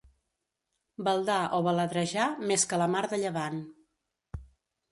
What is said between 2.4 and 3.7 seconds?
més que la mar de llevant.